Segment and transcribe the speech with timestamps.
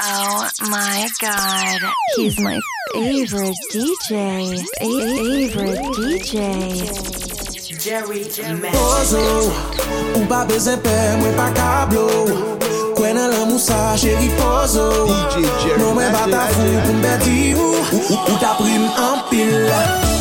[0.00, 1.80] Oh my god.
[2.16, 2.60] He's my
[2.92, 4.58] favorite DJ.
[4.78, 7.14] Favorite DJ.
[7.84, 8.24] Jerry
[8.72, 9.52] Pozo,
[10.16, 12.06] ou pa bezen pe, mwen pa kablo
[12.96, 14.88] Kwen nan lan mousa, chéri pozo
[15.76, 17.76] Non mwen bata fou pou mbeti ou
[18.24, 20.13] Ou ta prim an pil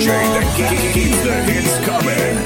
[0.00, 0.46] DJ that
[0.94, 2.36] keeps the hits coming.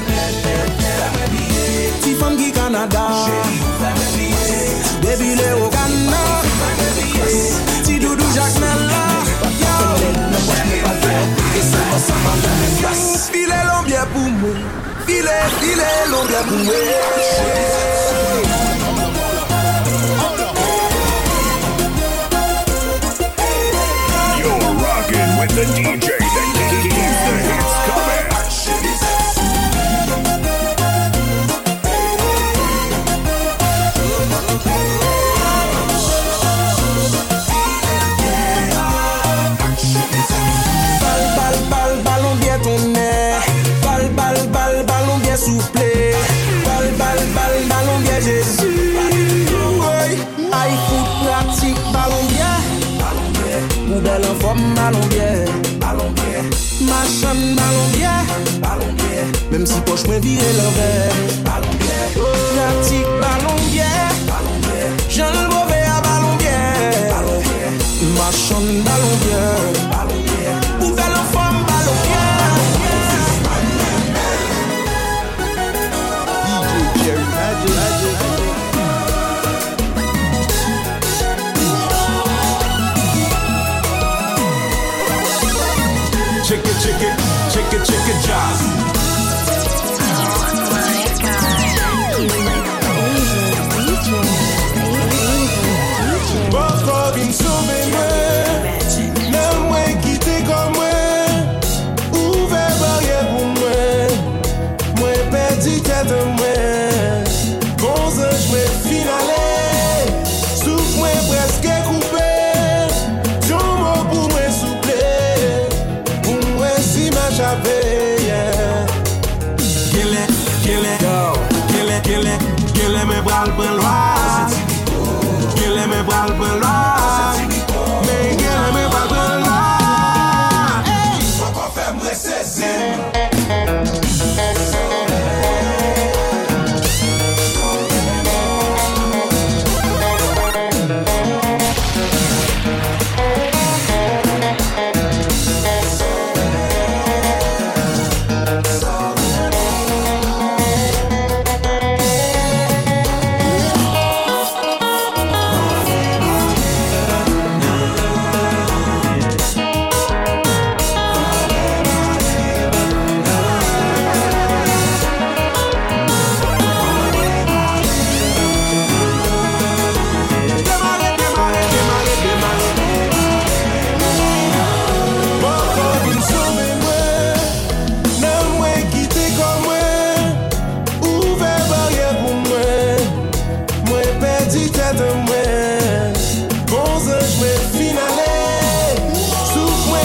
[2.19, 3.05] From Canada,
[5.01, 6.23] Baby Le Uganda,
[7.85, 9.03] Tidudu Jack Mella,
[9.63, 9.75] yo.
[13.31, 14.55] File l'ombie pour moi,
[15.05, 16.75] file, file l'ombie pour moi.
[25.55, 26.14] the DJ.
[59.65, 60.89] Mèm si poch mwen vire lorè
[61.45, 61.97] Balon bie.
[62.21, 63.89] Oh, Pratik balon bie.
[64.29, 64.91] Balon bie.
[65.09, 66.53] Jan l'bove a balon bie.
[67.09, 67.73] Balon bie.
[68.13, 69.94] Machan balon bie.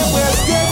[0.08, 0.69] we're scared.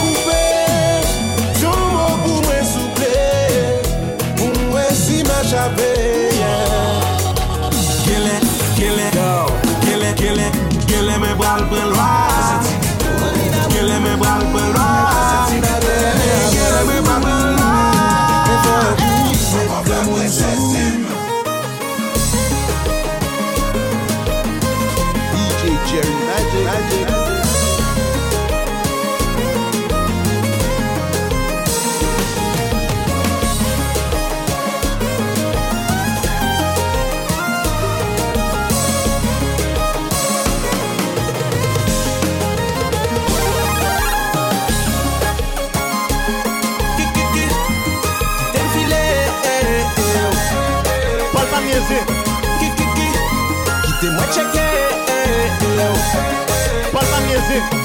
[57.49, 57.78] で。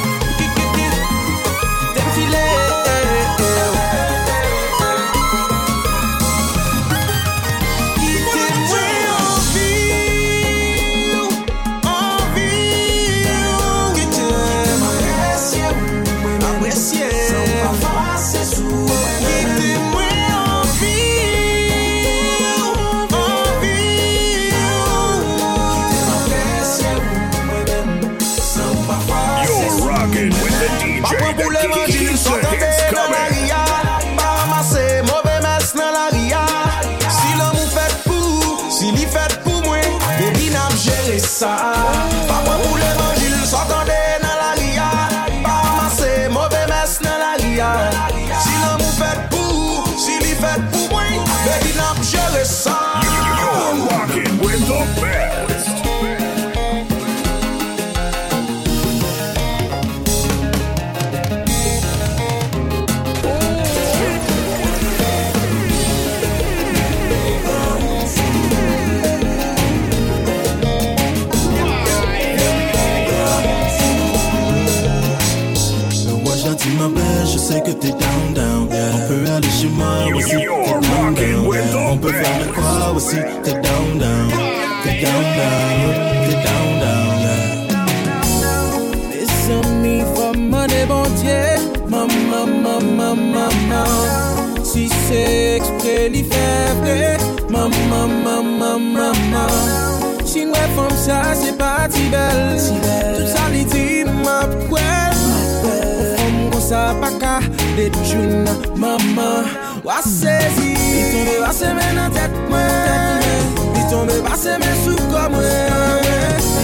[114.35, 114.99] Tombe, wa se men sou Li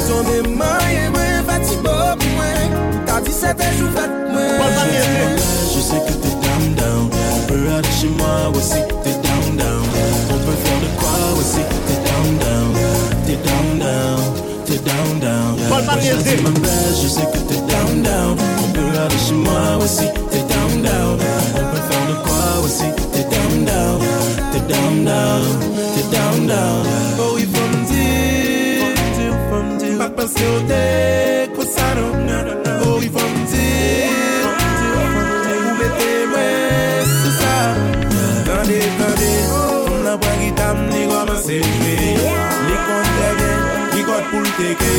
[0.08, 0.32] tombe,
[5.74, 7.10] Je sais que t'es down down.
[7.34, 9.84] On peut aller chez moi aussi, t'es down down.
[10.30, 12.70] On peut faire de quoi aussi, t'es down down.
[13.26, 14.20] T'es down down,
[14.66, 15.56] t'es down down.
[15.70, 18.36] Ma je sais que t'es down down.
[18.62, 21.18] On peut aller chez moi aussi, t'es down down.
[21.54, 24.00] On peut faire de quoi aussi, t'es down down.
[24.52, 25.42] T'es down down,
[25.94, 26.89] t'es down down
[30.30, 32.12] Paske ou dek pou sa nou
[32.86, 33.70] Ou yi fom di
[34.46, 37.54] Ou bete mwen sou sa
[38.46, 43.64] Tande, tande Fom la bwa gitam ni waman se jwe Li kont te gen,
[43.96, 44.92] li kot pou l teke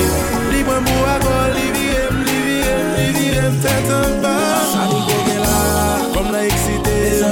[0.52, 4.36] Li mwen mou akol, li viem, li viem Li viem, tetan pa
[4.74, 5.41] Sa ni kogen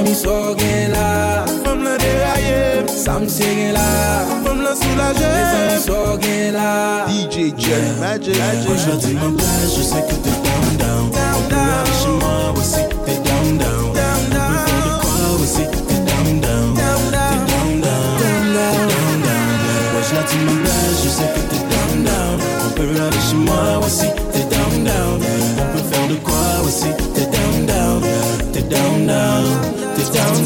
[0.00, 4.74] Les amis so gen la Comme la déraillé Ça me c'est gen la Comme la
[4.74, 6.18] soulagé Les amis so
[6.52, 8.36] la DJ Jerry Magic.
[8.66, 11.10] Moi je dis ma belle, je sais que t'es down down.
[11.48, 13.88] Peut aller chez moi aussi, t'es down down.
[13.88, 16.74] On peut faire de quoi aussi, t'es down down.
[16.74, 17.80] T'es down.
[17.80, 18.34] down, t'es
[18.90, 19.50] down down.
[19.92, 22.36] Moi je dis ma belle, je sais que t'es down down.
[22.66, 25.20] On peut aller chez moi aussi, t'es down down.
[25.60, 28.40] On peut faire de quoi aussi, t'es down down down.
[28.52, 29.89] Down, down down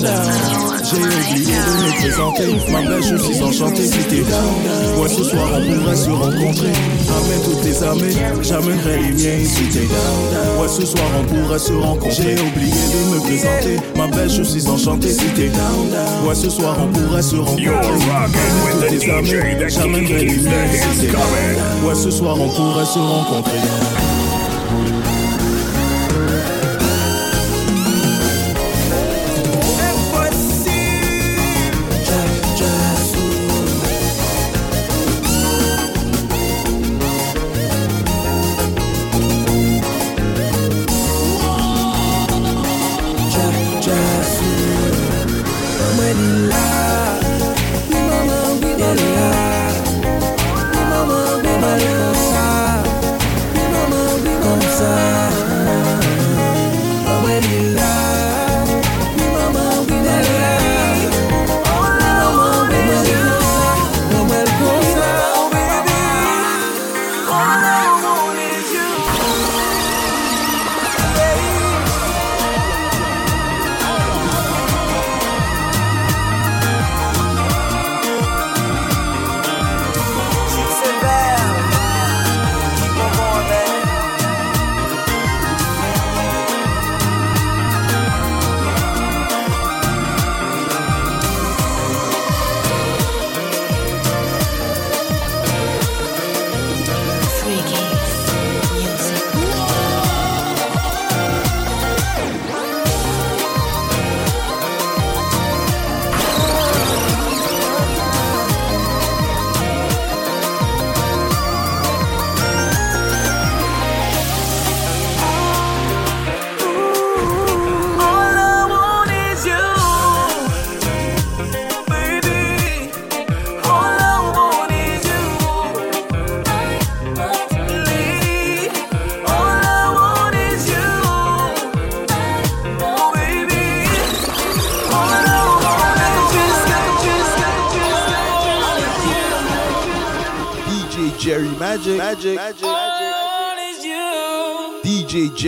[0.05, 2.73] J'ai oublié de me présenter.
[2.73, 5.01] Ma belle, je suis enchanté si t'es down.
[5.01, 6.73] Ouais, ce soir, on pourrait se rencontrer.
[7.09, 10.61] Amène toutes tes amis, j'amènerai les miens si t'es down.
[10.61, 12.37] Ouais, ce soir, on pourrait se rencontrer.
[12.37, 13.77] J'ai oublié de me présenter.
[13.97, 15.89] Ma belle, je suis enchanté si t'es down.
[16.27, 17.69] Ouais, ce soir, on pourrait se rencontrer.
[17.69, 21.23] Amène toutes tes amis, j'amènerai les miens si t'es down.
[21.87, 23.59] Ouais, ce soir, on pourrait se rencontrer.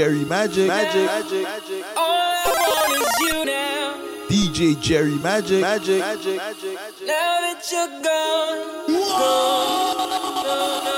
[0.07, 3.97] Jerry Magic, Magic, Magic, Magic, All I want is you now.
[4.29, 6.79] DJ Jerry Magic, Magic, Magic, Magic.
[7.09, 10.96] Now that you're gone, gone, gone, gone.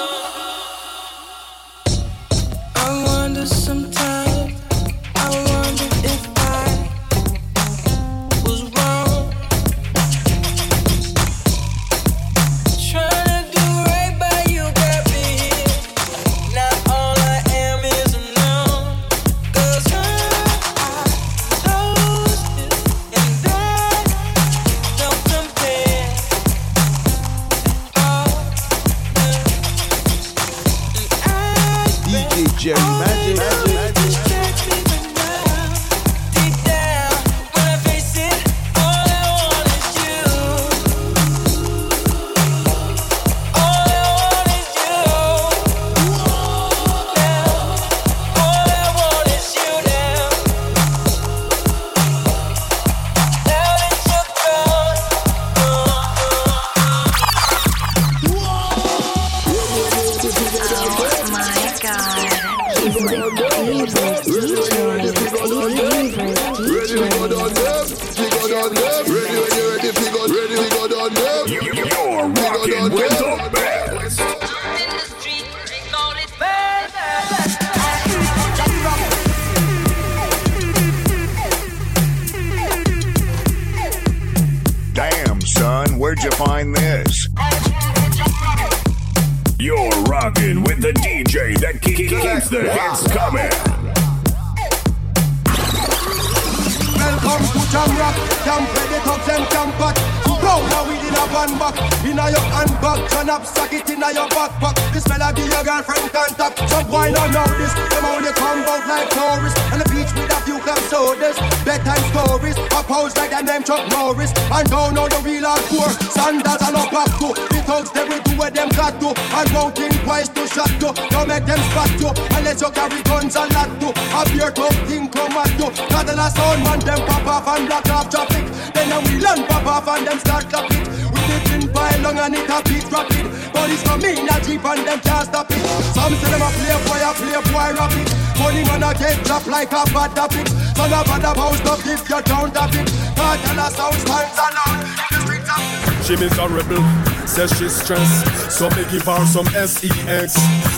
[104.49, 104.93] In a your backpack.
[104.93, 106.59] This melody your girlfriend can't tap.
[106.69, 109.61] Some boy don't know this, them only come out like tourists.
[109.73, 112.57] On the beach with a few club sodas, bedtime stories.
[112.89, 115.93] Pose like them name Chuck Norris, and don't know the real hardcore.
[116.09, 119.13] Sandals and up back to, the thugs they will do what them got to.
[119.13, 122.09] And won't think twice to shot to, don't make them spot you.
[122.33, 125.69] Unless you carry guns and lot to, up your tough thing come at you.
[125.93, 128.49] Got the last sound man them pop off and block off traffic.
[128.73, 130.89] Then a wheel and pop off and them start clap it.
[130.89, 131.68] We the tin
[132.09, 133.27] long and it a beat rapid.
[133.53, 135.61] Police come in a jeep and them can't stop it.
[135.93, 138.09] Some say them a play boy, a play boy rapid.
[138.39, 140.49] Money man a get drop like a bad topic.
[140.77, 142.89] Son of a house up if you don't have it.
[143.17, 144.81] Cartel a sound stands alone.
[144.89, 146.85] In the streets of She miserable,
[147.29, 148.51] says she's stressed.
[148.51, 150.35] So me give her some sex.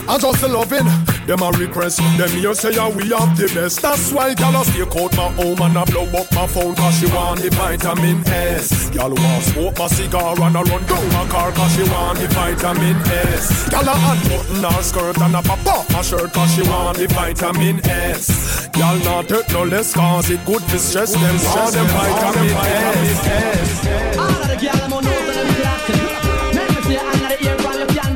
[0.07, 0.85] I just loving
[1.25, 1.97] them a request.
[2.17, 3.81] Them here say yeah, we have the best.
[3.81, 6.99] That's why gyal a stay out my home and I blow up my phone cause
[6.99, 8.89] she want the vitamin S.
[8.91, 12.27] Gyal want smoke my cigar and I run down my car cause she want the
[12.27, 13.69] vitamin S.
[13.69, 17.07] Gyal a unbutton her skirt and a pop off my shirt cause she want the
[17.07, 18.67] vitamin S.
[18.69, 21.37] Gyal not take no less cause it good to stress them.
[21.37, 24.17] Stress them vitamin S.
[24.17, 25.30] All of the girl I'm on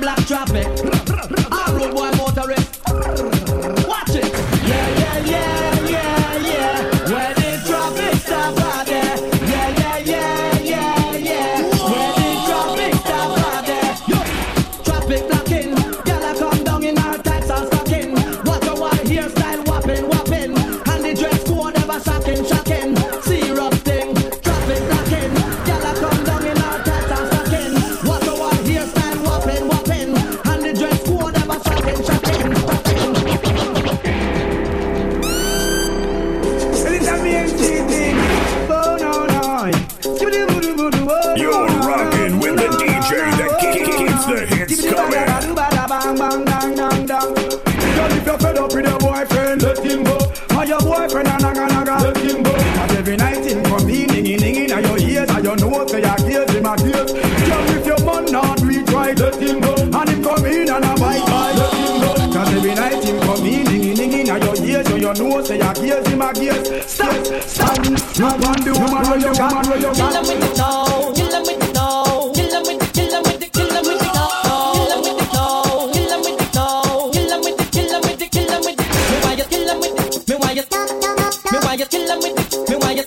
[0.06, 1.05] block traffic.
[65.76, 66.86] Nose, say your ears, him a gears.
[66.86, 67.78] Stop, stop.
[68.20, 70.28] No one do, woman where you got, man where you Kill 'em got.
[70.28, 73.40] with the dough, kill 'em with the dough, kill 'em with the, kill 'em with
[73.40, 78.18] the, kill 'em with the dough, kill with the dough, kill with the 'em with
[78.18, 78.86] the, kill with the.
[79.12, 80.64] Me why you kill with the, me why you,
[81.52, 83.04] me why you kill with the, me why you,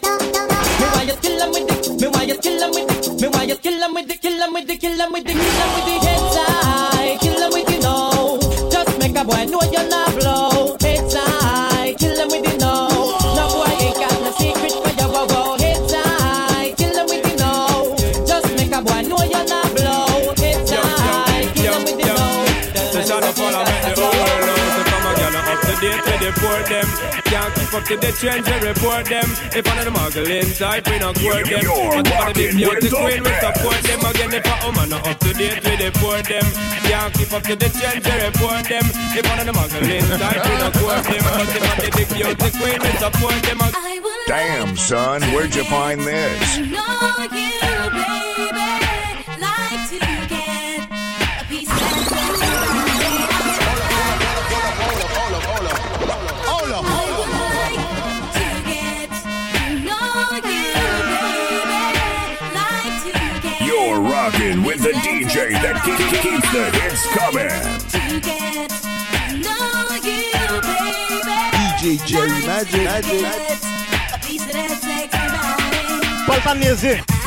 [0.78, 3.56] me why you kill with the, me why you kill with the, me why you
[3.56, 7.42] kill with the, kill with the, kill with the, kill with the heads high, kill
[7.52, 7.98] with the no.
[8.70, 9.97] Just make a boy know you're not
[27.58, 29.26] Can't keep up to the trends, we report them.
[29.50, 31.62] If one of them muggle inside, we not court them.
[31.62, 34.88] You're But one of the rocking beauty queen, we support them Again, if a woman
[34.90, 36.46] not up to date, we report them.
[36.86, 38.84] Can't keep up to the trends, we report them.
[39.18, 41.22] If one of them muggle inside, we not court them.
[41.26, 43.58] But if one of the beauty queen, we support them.
[44.26, 46.58] Damn, son, where'd you find this?
[46.58, 47.08] You're
[65.62, 67.48] that ke- ke- keeps the hits coming.
[71.80, 72.84] DJ Jerry Magic.
[72.84, 73.24] Magic.
[76.26, 77.17] Palpa music.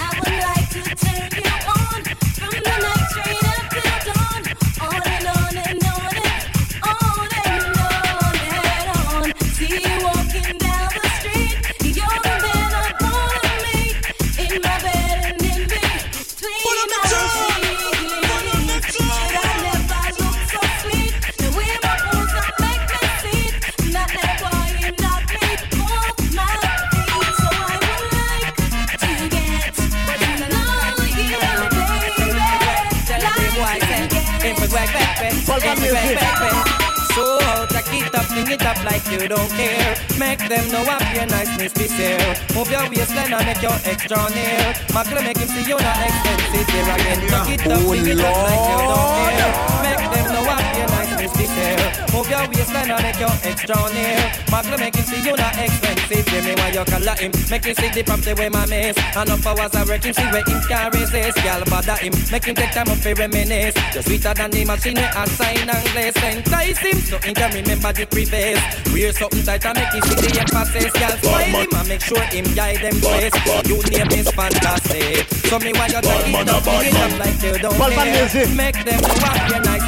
[38.71, 39.95] Up, sing it up like you don't care.
[40.17, 42.35] Make them know up your niceness be there.
[42.55, 44.73] Move your waistline and make your extra near.
[44.93, 47.19] Macle make him see you not expensive here again.
[47.45, 49.51] Take it up, oh, sing it up like you don't care.
[49.83, 50.90] Make them know up your
[51.21, 51.77] niceness be there.
[52.13, 54.17] Oh, Move your waistline and make your extra near.
[54.49, 56.27] Macle make him see you not expensive.
[56.27, 57.31] Hear me while you call him.
[57.49, 58.97] Make him see the property where my miss.
[59.15, 61.37] Enough hours I work him see where him can resist.
[61.43, 62.13] Girl bother him.
[62.31, 63.75] Make him take time up for reminisce.
[63.93, 66.17] Just sweeter than the machine I sign and glaze.
[66.21, 68.61] Entice him so he can remember the preface.
[68.93, 70.91] Wear something tight and make him see the emphasis.
[70.93, 73.35] Girl smile him and make sure him guide them place.
[73.65, 75.27] You name is fantastic.
[75.49, 78.47] So me while you take it up, bring up like you don't care.
[78.55, 79.80] Make them know what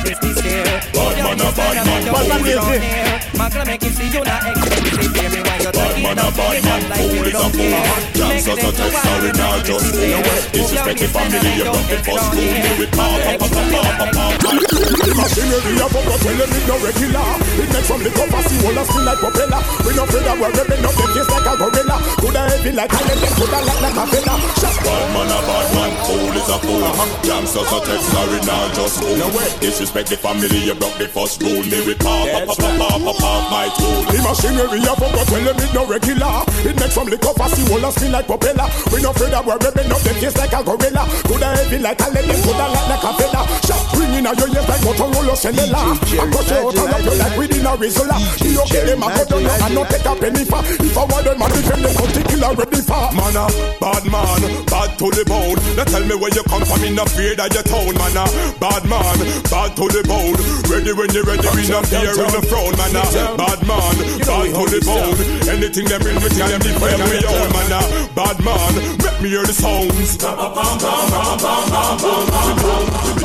[0.44, 1.02] your niceness is here.
[1.02, 2.84] Hold your waistline and make your Bad man down music.
[2.84, 3.20] here.
[3.34, 5.16] Macle make him see you not expensive.
[5.16, 7.84] Hear me while you take it up, bring it up like you don't care.
[8.28, 10.20] Make them know what your niceness is here.
[10.54, 12.52] Move your waistline and make your extra near.
[12.54, 17.24] Macle make him see you not The machinery of up tell them it no regular.
[17.64, 19.62] It makes from the cover see all us feel like propeller.
[19.88, 21.98] We no afraid of we're ripping up the case like a gorilla.
[22.20, 24.38] Coulda heavy like a lead, coulda light like a feather.
[24.84, 26.84] Bad man a bad man, fool is a fool.
[27.24, 29.16] Gangsters a text, sorry now just fool.
[29.64, 31.64] Disrespect the family, you broke the first rule.
[31.64, 34.04] Me with pop, pop, pop, pop, pop, pop, my tool.
[34.12, 36.44] The machinery of up tell them it no regular.
[36.64, 38.68] It makes from the cover see all feel like propeller.
[38.92, 41.04] We no afraid of we're ripping up the case like a gorilla.
[41.28, 43.44] Coulda heavy like a lead, coulda light like a feather.
[43.68, 45.86] Shut ringing out your ears like Motorola cellular.
[45.94, 48.18] I cut you out and up you like within a Rizzola.
[48.42, 50.62] You okay them a go down now and not take a penny for.
[50.64, 53.04] If I want them man defend them particular ready for.
[53.14, 53.46] Man a
[53.82, 55.60] bad man, bad to the bone.
[55.76, 57.94] Now tell me where you come from, in the fear that you town.
[58.00, 58.26] Man a
[58.60, 59.18] bad man,
[59.52, 60.38] bad to the bone.
[60.70, 62.74] Ready when you ready, we not fear in the throne.
[62.80, 63.04] Man a
[63.36, 65.18] bad man, bad to the bone.
[65.50, 67.52] Anything them bring, we can defend we own.
[67.52, 70.18] Man a bad man, make me hear the sounds.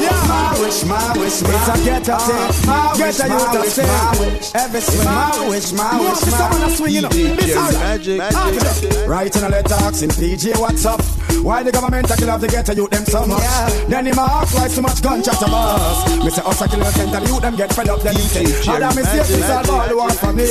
[0.08, 2.66] Yeah, my wish, my wish, my It's a get up thing.
[2.66, 3.86] my Get wish, a my youth a wish, sing.
[3.86, 4.54] my wish.
[4.54, 5.04] Every swing.
[5.04, 7.12] My wish, my You wish, see my someone a swinging up.
[7.12, 7.80] DJ Listen.
[7.80, 9.10] Magic, Talk magic, to them.
[9.10, 11.02] Right in a letter asking PJ what's up.
[11.38, 13.42] Why the government a kill off the ghetto youth them so much?
[13.88, 16.80] Then him a ask why so much gun chat about Me say us a kill
[16.80, 18.00] innocent and youth them get fed up.
[18.02, 20.46] Then he say, Jerry Other mistakes Magic, is all Magic, all want for me.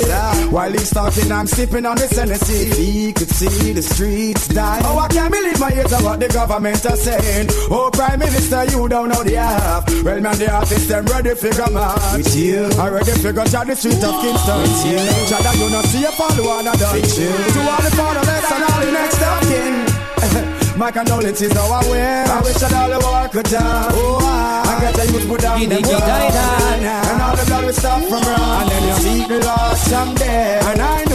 [0.52, 2.70] While he's talking, I'm sleeping on the Tennessee.
[2.82, 4.80] He could see the streets die.
[4.86, 7.48] Oh, I can't believe my ears of what the government are saying.
[7.70, 9.84] Oh, Prime Minister, you don't know the laugh.
[10.04, 12.18] Well, man, the artist them ready figure march.
[12.18, 12.70] With you.
[12.80, 14.58] I ready figure chat the street of Kingston.
[14.62, 15.00] With you.
[15.30, 16.94] Chada, you know see a follow and a done.
[16.96, 17.32] With you.
[17.32, 19.76] To all the fatherless and all the next of kin.
[20.78, 22.26] My condolences how I wear.
[22.28, 23.90] I wish that all the war could die.
[23.98, 26.02] Oh, I, I get the youth put down them Giddy, guns.
[26.06, 27.10] die, die.
[27.10, 28.62] And all the blood will stop from run.
[28.62, 30.60] And then you see the Lord someday.
[30.70, 31.07] And I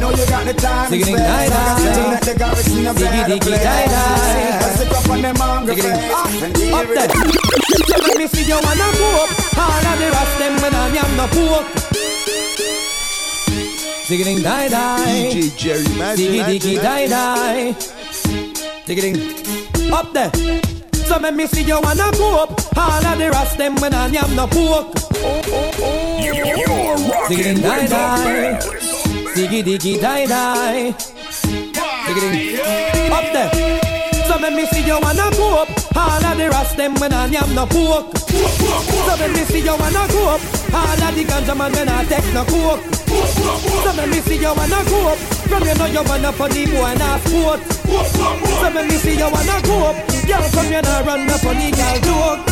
[0.00, 1.16] know, you got the time to spend.
[1.18, 1.94] die, So I die.
[1.94, 3.58] can let the garrison of Ziggy, better diggy, play.
[3.64, 4.74] die, die.
[4.76, 6.00] Sit up on them hungry Ziggity.
[6.00, 6.42] face.
[6.42, 7.10] And deal Up with there.
[7.88, 9.30] So let me see you wanna go up.
[9.58, 11.66] All of the rest them when I am no pork.
[14.08, 15.30] Ziggity die die.
[15.30, 16.30] DJ Jerry Magic.
[16.30, 17.74] Diggy diggy die die.
[18.86, 20.30] Diggity up there.
[21.06, 22.50] So let me see you wanna go up.
[22.76, 24.86] All of the rest them when I am no pork.
[26.24, 28.52] You- You're rocking Diggity die with the die.
[28.58, 28.79] best.
[29.40, 30.94] Diggy diggy die die.
[32.06, 32.60] Diggity
[33.08, 33.48] up there.
[34.28, 35.68] So let me see you wanna go up.
[35.96, 38.18] All of the rest them when I am no pork.
[38.18, 40.40] So let me see you wanna go up.
[40.76, 42.84] All of the ganja man when I take no coke.
[43.80, 45.18] So let me see you wanna go up.
[45.48, 47.60] From you know you wanna funny boy and a sport.
[48.60, 49.96] So let me see you wanna go up.
[50.28, 52.44] Girl from you know run the funny girl joke.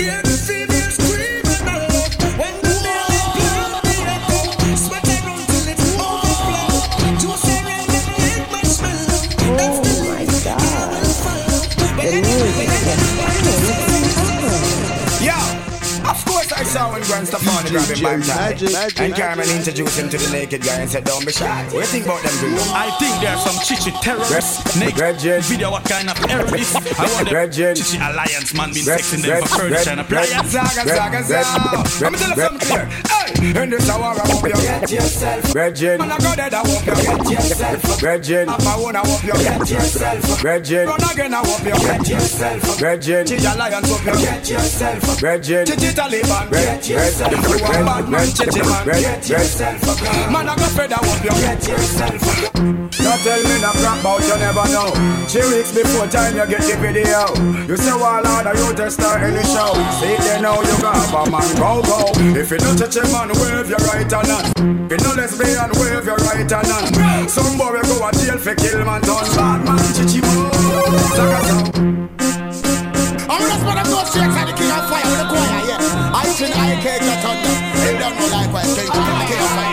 [0.00, 0.29] Hear
[17.70, 18.50] Gwen Stefani grab him by the tie.
[18.50, 21.64] Magic, magic, And Carmen introduced him to the naked guy and said, don't be shy.
[21.64, 22.50] What do you think about them two?
[22.74, 24.76] I think there's some chichi terrorists.
[24.76, 26.74] Naked video, what kind of error this?
[26.74, 30.50] I want the chichi alliance man been sexing them for furniture and appliance.
[30.50, 32.00] Zaga, zaga, zaga.
[32.00, 33.09] Let me tell you something clear.
[33.42, 35.44] In this hour, I hope you get yourself.
[35.54, 35.98] Virgin.
[35.98, 38.00] Man, I go there, I hope you get yourself.
[38.00, 38.48] Virgin.
[38.50, 40.42] Own, I hope you get yourself.
[40.42, 40.86] Virgin.
[40.86, 42.78] Run again, I hope you get yourself.
[42.78, 43.26] Virgin.
[43.26, 45.20] Chichi Alliance, hope you get yourself.
[45.20, 45.66] Virgin.
[45.66, 47.32] Chichi Taliban, get yourself.
[47.32, 50.02] You a bad man, Chichi man, get yourself.
[50.30, 52.50] Man, I go fed, I hope you get yourself.
[53.00, 54.92] Don't tell me no crap about you never know.
[55.26, 57.32] Three weeks before time you get the video.
[57.66, 59.72] You say well of you to start any show.
[59.98, 62.12] See then now you got a man go go.
[62.36, 64.30] If you don't touch a man, wave your right hand.
[64.30, 64.90] on.
[64.90, 66.52] You no lesbian, wave your right hand.
[66.52, 67.28] on.
[67.28, 70.20] Some boy go a jail for kill man turn bad man chichi
[71.14, 72.10] sound.
[73.30, 76.12] I'm just one of those shakes and the king of fire the choir, yeah.
[76.14, 77.54] I think I cake the thunder.
[77.80, 79.69] They don't know likewise, king, king of fire.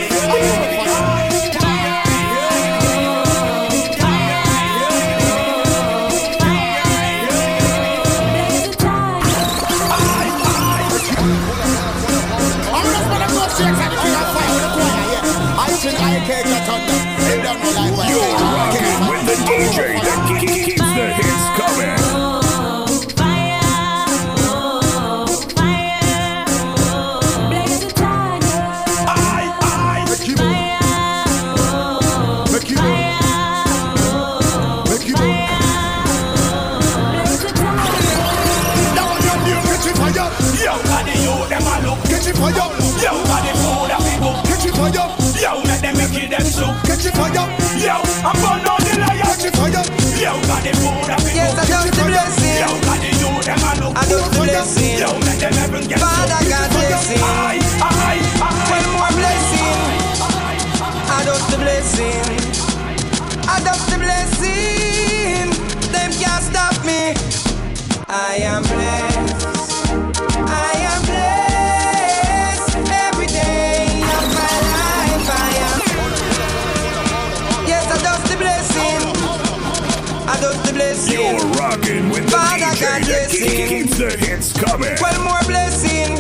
[83.58, 83.88] That ke- ke- blessing.
[83.88, 84.96] keeps the hits coming.
[85.00, 86.18] One more blessing.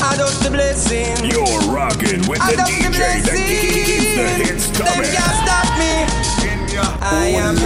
[0.00, 1.16] I just the blessing.
[1.30, 4.66] You're rocking with I the just the DJ that ke- ke- ke- keeps the hits
[4.68, 5.10] Them coming.
[5.10, 5.94] can't stop me.
[7.00, 7.56] I am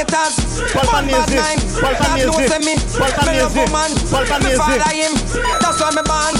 [0.00, 0.34] haters.
[0.72, 1.40] Palpa One bad music.
[1.44, 1.60] mind.
[1.76, 2.50] Palpa God knows music.
[2.50, 2.74] say me.
[2.96, 3.68] Palpa Me love music.
[3.68, 3.90] woman.
[3.92, 4.60] Me music.
[4.60, 5.12] father him.
[5.60, 6.34] That's why me born.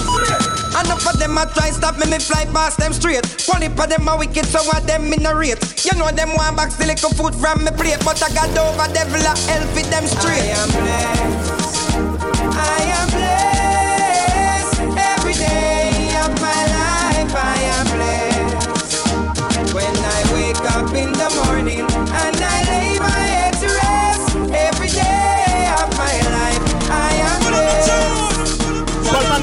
[0.71, 3.27] Enough of them a try stop me, me fly past them straight.
[3.51, 5.59] One heap of them a wicked, so what them in a rate.
[5.85, 8.87] You know them want back still little food from me plate, but I got over
[8.95, 10.47] devil a hell fit them straight.
[10.47, 11.60] I am blessed.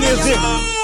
[0.07, 0.37] Music.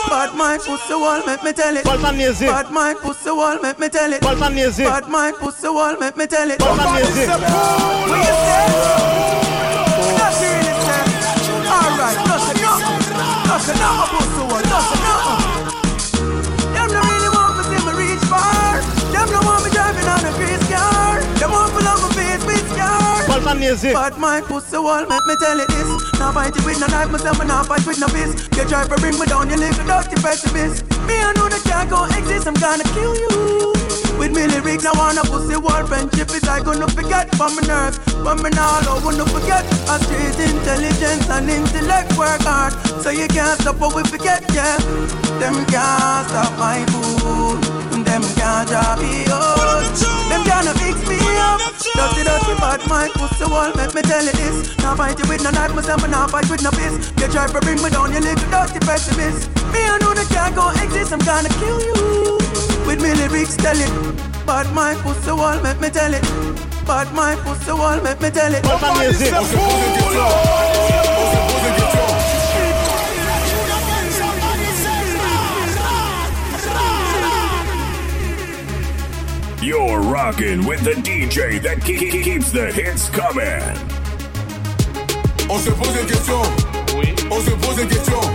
[0.09, 1.85] Bad mind pussy wall, make me tell it.
[1.85, 2.49] Palpa music.
[2.49, 4.21] Bad mind pussy wall, make me tell it.
[4.21, 4.85] Palpa music.
[4.85, 6.59] Bad mind pussy wall, make me tell it.
[6.59, 7.29] Palpa music.
[7.29, 8.67] What you say?
[10.19, 11.03] That's really say.
[11.77, 12.99] Alright, nothing, nothing.
[13.47, 14.62] Nothing, nothing, pussy wall,
[23.33, 23.93] Palpa music.
[23.93, 25.89] Bad mind pussy wall, make me tell it this.
[26.19, 28.45] Now fight it with no knife, myself and now fight with no fist.
[28.53, 30.85] You try to bring me down, you little dirty pessimist.
[31.09, 33.73] Me I know that can't go exist, I'm gonna kill you.
[34.21, 37.97] With me lyrics, now wanna pussy wall friendship is I gonna forget from my nerves.
[38.21, 39.65] But me now I wanna forget.
[39.89, 42.73] A street intelligence and intellect work hard.
[43.01, 44.77] So you can't stop what we forget, yeah.
[45.41, 47.82] Them can't stop my food.
[48.13, 49.89] Them can't drop me out.
[50.29, 51.57] Them can't fix me up.
[51.97, 54.77] Dirty, dirty, bad mind, pussy wall, make me tell you this.
[54.77, 57.09] Now fight you with no knife, myself, and now fight with no fist.
[57.17, 59.49] You try to bring me down, you little dirty pessimist.
[59.73, 62.37] Me, I know that can't go exist, I'm gonna kill you.
[62.85, 63.89] With me lyrics, tell it.
[64.45, 66.21] Bad mind, pussy wall, make me tell it.
[66.85, 68.61] Bad mind, pussy wall, make me tell it.
[68.61, 69.33] Palpa music.
[79.63, 83.63] You're rocking with the DJ that ke- ke- keeps the hits coming.
[85.49, 86.43] On se pose des questions.
[87.31, 88.25] On se pose des questions.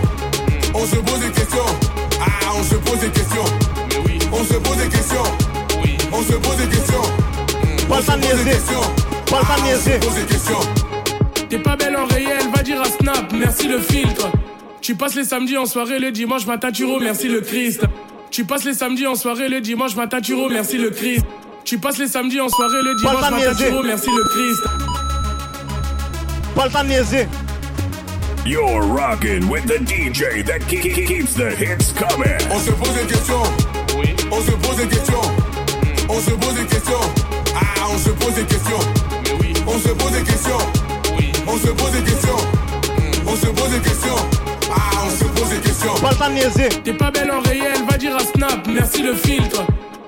[0.73, 1.69] On se pose des questions.
[2.19, 3.45] Ah, on se pose des questions.
[4.31, 5.23] On se pose des questions.
[6.11, 7.03] On se pose des questions.
[7.91, 8.81] On se pose des questions.
[9.31, 10.59] Ah, on se pose des questions.
[11.47, 14.29] T'es pas belle en réel, va dire à Snap, merci le filtre.
[14.81, 17.81] Tu passes les samedis en soirée, le dimanche matin tu merci le Christ.
[18.31, 21.25] Tu passes les samedis en soirée, le dimanche matin tu merci le Christ.
[21.65, 24.61] Tu passes les samedis en soirée, le dimanche matin tu merci le Christ.
[26.85, 27.27] Music.
[28.45, 32.37] You're rocking with the DJ that ke- ke- keeps the hits coming.
[32.51, 33.43] On se pose des questions.
[34.31, 35.21] On se pose des questions.
[36.09, 37.13] On se pose des questions.
[37.55, 38.79] Ah, on se pose des questions.
[39.67, 40.57] On se pose des questions.
[41.47, 42.37] On se pose des questions.
[43.27, 44.38] On se pose des questions.
[45.01, 45.93] On se pose des questions.
[46.83, 49.65] T'es pas belle en réel, va dire à Snap, merci le filtre.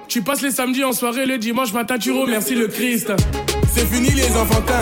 [0.08, 3.14] Tu passes les samedis en soirée, le dimanche matin tu merci le Christ.
[3.74, 4.82] C'est fini les enfantins.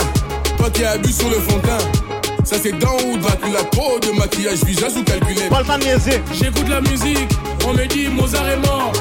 [0.57, 2.43] Toi qui abuse sur le fond de teint.
[2.43, 5.41] Ça c'est dans ou de la peau de maquillage, visage ou calculé.
[5.77, 6.21] Music.
[6.33, 7.29] J'écoute la musique,
[7.67, 8.91] on me dit Mozart est mort.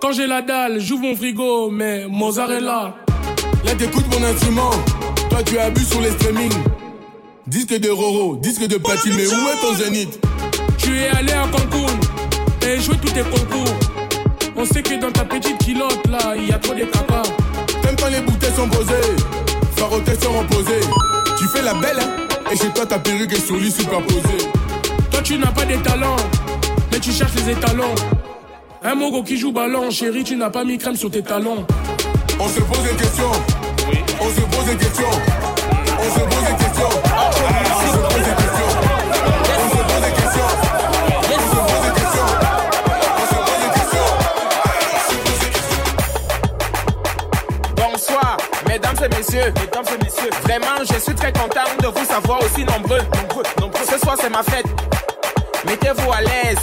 [0.00, 2.96] Quand j'ai la dalle, j'ouvre mon frigo, mais Mozart est là.
[3.64, 4.70] Là t'écoutes mon instrument.
[5.28, 6.52] Toi tu abuses sur les streaming.
[7.46, 10.20] Disque de Roro, disque de Paty, mais où est ton zénith?
[10.78, 11.92] Tu es allé à Cancun
[12.66, 13.74] et échoué tous tes concours.
[14.56, 17.22] On sait que dans ta petite kilote là, il y a trop de caca.
[17.82, 19.16] T'aimes quand les bouteilles sont posées,
[19.76, 20.80] farotés sont reposés.
[21.38, 24.50] Tu fais la belle, hein Et chez toi ta perruque est sur superposée.
[25.10, 26.16] Toi tu n'as pas de talent,
[26.92, 27.94] mais tu cherches les étalons.
[28.82, 31.66] Un mogo qui joue ballon, chérie, tu n'as pas mis crème sur tes talons.
[32.38, 33.30] On se pose des questions.
[34.20, 35.04] On se pose des questions.
[35.98, 36.69] On se pose des questions.
[49.30, 49.52] Messieurs.
[49.60, 50.30] Mesdames et messieurs.
[50.42, 52.98] Vraiment, je suis très content de vous savoir aussi nombreux.
[52.98, 53.84] Nombreux, nombreux.
[53.84, 54.66] Ce soir, c'est ma fête.
[55.66, 56.58] Mettez-vous à l'aise.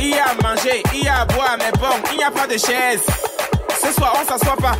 [0.00, 2.30] Il y a à manger, il y a à boire, mais bon, il n'y a
[2.30, 3.04] pas de chaise.
[3.82, 4.72] Ce soir, on s'assoit pas.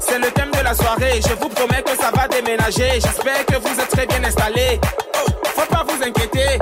[0.00, 1.20] C'est le thème de la soirée.
[1.26, 3.00] Je vous promets que ça va déménager.
[3.00, 4.78] J'espère que vous êtes très bien installés.
[5.14, 6.58] Oh, faut pas vous inquiéter.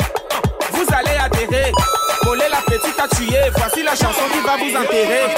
[0.73, 1.75] Vous allez atterrir.
[2.23, 3.51] Coller la petite à tuer.
[3.57, 5.35] Voici la chanson qui va vous enterrer.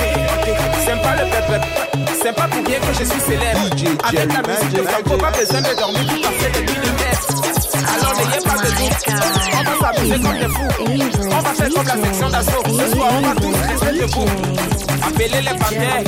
[0.85, 1.89] C'est pas le pep
[2.31, 3.59] C'est pas pour rien que je suis célèbre.
[4.05, 7.16] Avec la musique de Franco, pas besoin de dormir pour passer des nuits de mer.
[7.93, 9.03] Alors n'ayez pas de doute.
[9.53, 10.71] On va s'amuser comme des fous.
[11.29, 12.62] On va faire comme la section d'assaut.
[12.66, 14.31] Ce soir, on va tous rester debout.
[15.09, 16.03] Appelez les bataires,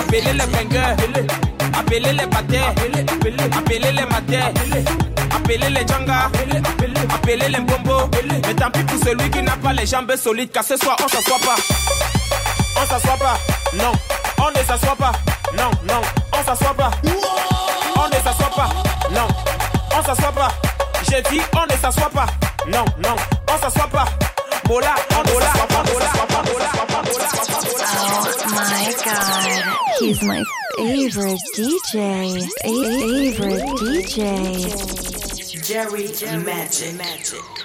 [0.00, 0.96] appelez les bangers,
[1.78, 2.74] appelez les bataires,
[3.58, 4.52] appelez les matères,
[5.36, 6.30] appelez les djangas,
[7.14, 8.08] appelez les bombos.
[8.46, 11.08] Mais tant pis pour celui qui n'a pas les jambes solides, car ce soir on
[11.08, 11.56] s'assoit pas.
[12.76, 13.38] On s'assoit pas,
[13.74, 13.92] non,
[14.76, 15.12] s'assoit pas,
[15.56, 16.00] non, non,
[16.32, 16.90] on s'assoit pas.
[17.04, 17.10] On
[17.96, 18.70] on ne s'assoit pas.
[19.12, 19.28] Non,
[19.96, 20.48] on s'assoit pas.
[21.08, 22.26] J'ai dit, on ne s'assoit pas.
[22.66, 23.14] Non, non,
[23.48, 24.04] on s'assoit pas.
[24.68, 25.82] Mola, on ne s'assoit pas.
[25.84, 27.02] Mola, on ne s'assoit pas.
[27.02, 27.10] Mola, on ne.
[28.46, 29.64] Oh my god,
[30.00, 30.44] he's my
[30.76, 31.92] favorite DJ.
[32.64, 34.18] Favorite DJ.
[35.62, 36.06] Jerry
[36.44, 36.94] Magic.
[36.96, 37.63] Magic.